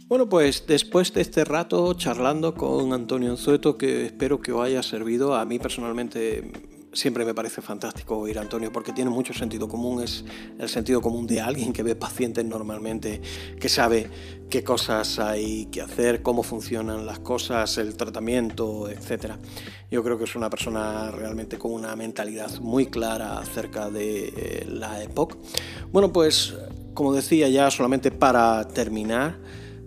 [0.09, 4.81] Bueno, pues después de este rato charlando con Antonio Anzueto, que espero que os haya
[4.81, 6.51] servido, a mí personalmente
[6.91, 10.25] siempre me parece fantástico oír a Antonio porque tiene mucho sentido común, es
[10.57, 13.21] el sentido común de alguien que ve pacientes normalmente,
[13.59, 14.09] que sabe
[14.49, 19.33] qué cosas hay que hacer, cómo funcionan las cosas, el tratamiento, etc.
[19.91, 24.65] Yo creo que es una persona realmente con una mentalidad muy clara acerca de eh,
[24.67, 25.37] la EPOC.
[25.91, 26.55] Bueno, pues
[26.95, 29.37] como decía ya, solamente para terminar,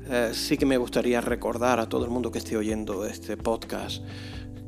[0.09, 4.03] eh, sí que me gustaría recordar a todo el mundo que esté oyendo este podcast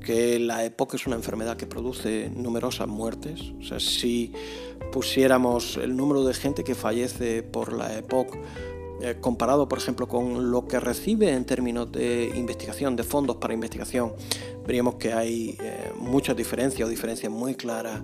[0.05, 3.53] que la EPOC es una enfermedad que produce numerosas muertes.
[3.59, 4.33] O sea, si
[4.93, 8.37] pusiéramos el número de gente que fallece por la EPOC
[9.01, 13.55] eh, comparado, por ejemplo, con lo que recibe en términos de investigación, de fondos para
[13.55, 14.13] investigación,
[14.65, 18.03] veríamos que hay eh, muchas diferencias o diferencias muy claras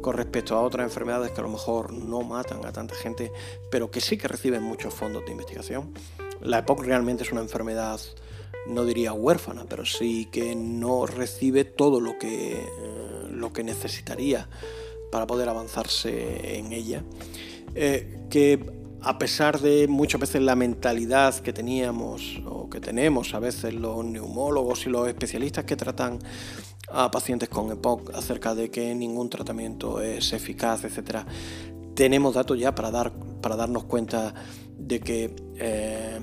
[0.00, 3.32] con respecto a otras enfermedades que a lo mejor no matan a tanta gente,
[3.70, 5.92] pero que sí que reciben muchos fondos de investigación.
[6.40, 8.00] La EPOC realmente es una enfermedad,
[8.66, 12.66] no diría huérfana, pero sí que no recibe todo lo que, eh,
[13.30, 14.48] lo que necesitaría
[15.10, 17.02] para poder avanzarse en ella.
[17.74, 23.38] Eh, que a pesar de muchas veces la mentalidad que teníamos o que tenemos a
[23.38, 26.18] veces los neumólogos y los especialistas que tratan
[26.92, 31.24] a pacientes con EPOC acerca de que ningún tratamiento es eficaz, etc.,
[31.94, 34.34] tenemos datos ya para, dar, para darnos cuenta
[34.78, 36.18] de que eh,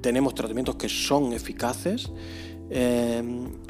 [0.00, 2.10] tenemos tratamientos que son eficaces
[2.70, 3.22] eh,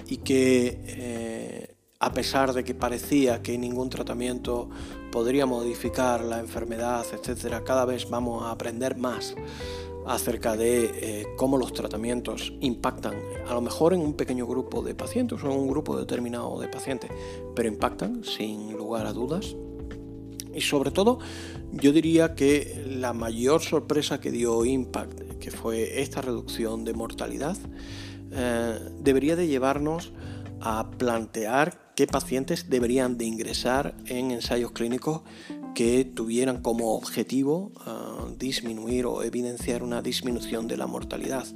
[0.07, 4.68] y que eh, a pesar de que parecía que ningún tratamiento
[5.11, 9.34] podría modificar la enfermedad, etcétera, cada vez vamos a aprender más
[10.07, 13.14] acerca de cómo los tratamientos impactan,
[13.46, 16.68] a lo mejor en un pequeño grupo de pacientes o en un grupo determinado de
[16.68, 17.11] pacientes,
[17.55, 19.55] pero impactan sin lugar a dudas.
[20.55, 21.18] Y sobre todo,
[21.73, 27.57] yo diría que la mayor sorpresa que dio Impact, que fue esta reducción de mortalidad,
[28.33, 30.12] eh, debería de llevarnos
[30.61, 35.23] a plantear qué pacientes deberían de ingresar en ensayos clínicos
[35.79, 41.47] que tuvieran como objetivo ah, disminuir o evidenciar una disminución de la mortalidad.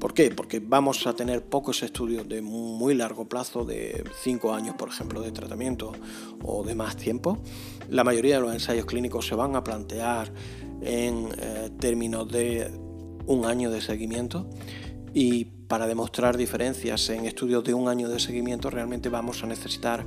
[0.00, 0.30] ¿Por qué?
[0.30, 5.20] Porque vamos a tener pocos estudios de muy largo plazo, de 5 años, por ejemplo,
[5.20, 5.92] de tratamiento
[6.42, 7.42] o de más tiempo.
[7.90, 10.32] La mayoría de los ensayos clínicos se van a plantear
[10.80, 12.72] en eh, términos de
[13.26, 14.48] un año de seguimiento
[15.12, 20.06] y para demostrar diferencias en estudios de un año de seguimiento realmente vamos a necesitar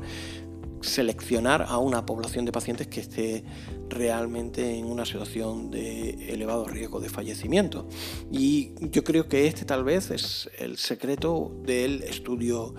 [0.82, 3.44] seleccionar a una población de pacientes que esté
[3.90, 7.88] realmente en una situación de elevado riesgo de fallecimiento.
[8.32, 12.74] Y yo creo que este tal vez es el secreto del estudio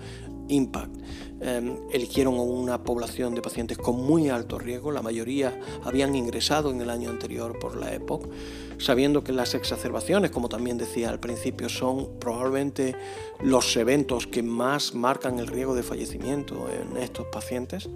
[0.49, 0.95] Impact.
[1.41, 6.79] Em, eligieron una población de pacientes con muy alto riesgo, la mayoría habían ingresado en
[6.79, 8.29] el año anterior por la EPOC,
[8.77, 12.95] sabiendo que las exacerbaciones, como también decía al principio, son probablemente
[13.41, 17.89] los eventos que más marcan el riesgo de fallecimiento en estos pacientes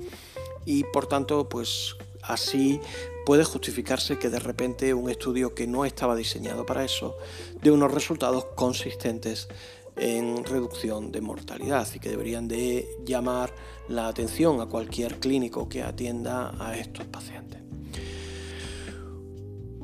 [0.66, 2.82] y por tanto pues así
[3.26, 7.18] puede justificarse que de repente un estudio que no estaba diseñado para eso
[7.62, 9.48] dé unos resultados consistentes
[9.98, 13.54] en reducción de mortalidad y que deberían de llamar
[13.88, 17.62] la atención a cualquier clínico que atienda a estos pacientes.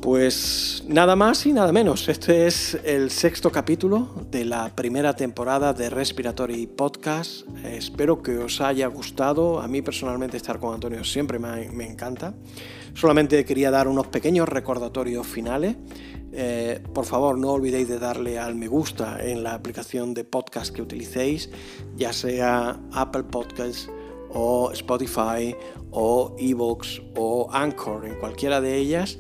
[0.03, 2.09] Pues nada más y nada menos.
[2.09, 7.47] Este es el sexto capítulo de la primera temporada de Respiratory Podcast.
[7.64, 9.61] Espero que os haya gustado.
[9.61, 12.34] A mí personalmente estar con Antonio siempre me, me encanta.
[12.93, 15.78] Solamente quería dar unos pequeños recordatorios finales.
[16.36, 20.74] Eh, por favor, no olvidéis de darle al me gusta en la aplicación de podcast
[20.74, 21.52] que utilicéis,
[21.96, 23.88] ya sea Apple Podcasts
[24.30, 25.56] o Spotify
[25.92, 29.20] o Evox o Anchor, en cualquiera de ellas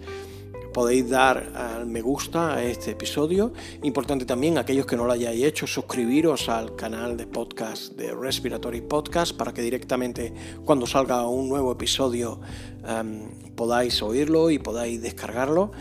[0.73, 3.53] podéis dar al me gusta a este episodio.
[3.83, 8.81] Importante también, aquellos que no lo hayáis hecho, suscribiros al canal de podcast de Respiratory
[8.81, 10.33] Podcast para que directamente
[10.65, 12.41] cuando salga un nuevo episodio
[12.85, 15.71] em, podáis oírlo y podáis descargarlo.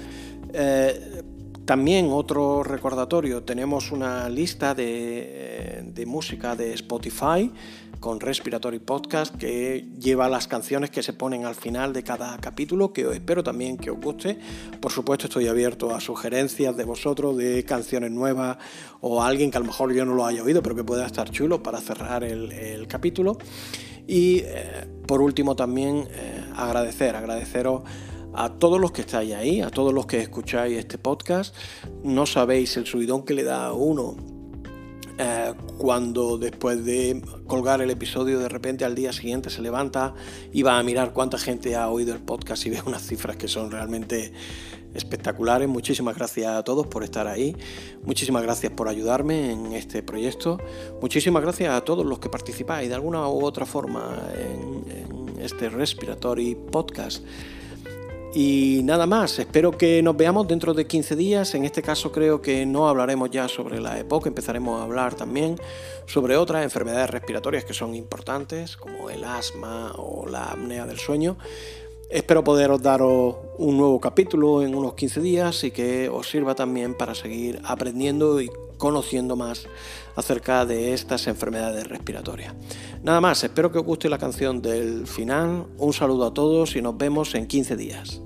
[0.53, 1.23] Eh,
[1.65, 7.53] también otro recordatorio, tenemos una lista de, música de Spotify
[8.01, 12.93] con Respiratory Podcast, que lleva las canciones que se ponen al final de cada capítulo,
[12.93, 14.41] que espero también que os guste.
[14.81, 18.59] Por supuesto, estoy abierto a sugerencias de vosotros de canciones nuevas
[19.01, 21.31] o alguien que a lo mejor yo no lo haya oído, pero que pueda estar
[21.31, 23.39] chulo para cerrar el, capítulo.
[24.09, 27.83] Y eh, por último, también eh, agradecer, agradeceros
[28.35, 31.55] a todos los que estáis ahí, a todos los que escucháis este podcast.
[32.03, 34.17] No sabéis el subidón que le da a uno
[35.19, 40.15] eh, cuando después de colgar el episodio de repente al día siguiente se levanta
[40.53, 43.47] y va a mirar cuánta gente ha oído el podcast y ve unas cifras que
[43.47, 44.33] son realmente
[44.95, 45.69] espectaculares.
[45.69, 47.57] Muchísimas gracias a todos por estar ahí.
[48.05, 50.59] Muchísimas gracias por ayudarme en este proyecto.
[51.01, 55.69] Muchísimas gracias a todos los que participáis de alguna u otra forma en, en este
[55.69, 57.23] Respiratory Podcast.
[58.35, 61.55] Y nada más, espero que nos veamos dentro de 15 días.
[61.55, 65.57] En este caso creo que no hablaremos ya sobre la EPOC, empezaremos a hablar también
[66.07, 71.37] sobre otras enfermedades respiratorias que son importantes, como el asma o la apnea del sueño.
[72.09, 76.95] Espero poderos daros un nuevo capítulo en unos 15 días y que os sirva también
[76.95, 78.51] para seguir aprendiendo y
[78.83, 79.69] conociendo más
[80.17, 82.53] acerca de estas enfermedades respiratorias.
[83.05, 85.67] Nada más, espero que os guste la canción del final.
[85.79, 88.21] Un saludo a todos y nos vemos en 15 días.